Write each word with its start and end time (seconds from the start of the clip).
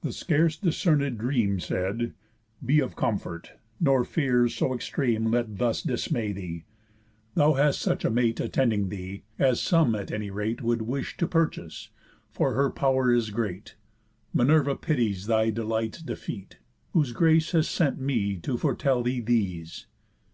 The 0.00 0.14
scarce 0.14 0.56
discernéd 0.58 1.18
Dream, 1.18 1.60
Said: 1.60 2.14
"Be 2.64 2.80
of 2.80 2.96
comfort, 2.96 3.58
nor 3.78 4.06
fears 4.06 4.54
so 4.54 4.72
extreme 4.72 5.30
Let 5.30 5.58
thus 5.58 5.82
dismay 5.82 6.32
thee; 6.32 6.64
thou 7.34 7.52
hast 7.52 7.78
such 7.82 8.02
a 8.06 8.10
mate 8.10 8.40
Attending 8.40 8.88
thee, 8.88 9.22
as 9.38 9.60
some 9.60 9.94
at 9.94 10.10
any 10.10 10.30
rate 10.30 10.62
Would 10.62 10.80
wish 10.80 11.14
to 11.18 11.26
purchase, 11.28 11.90
for 12.30 12.54
her 12.54 12.70
pow'r 12.70 13.12
is 13.12 13.28
great; 13.28 13.74
Minerva 14.32 14.76
pities 14.76 15.26
thy 15.26 15.50
delights' 15.50 16.00
defeat, 16.00 16.56
Whose 16.94 17.12
grace 17.12 17.52
hath 17.52 17.66
sent 17.66 18.00
me 18.00 18.36
to 18.38 18.56
foretell 18.56 19.02
thee 19.02 19.20
these." 19.20 19.84